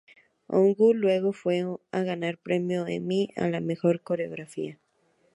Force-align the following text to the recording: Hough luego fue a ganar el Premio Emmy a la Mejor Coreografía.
Hough 0.47 0.95
luego 0.95 1.31
fue 1.31 1.63
a 1.91 2.01
ganar 2.01 2.31
el 2.31 2.37
Premio 2.37 2.87
Emmy 2.87 3.29
a 3.35 3.47
la 3.49 3.59
Mejor 3.61 4.01
Coreografía. 4.01 4.79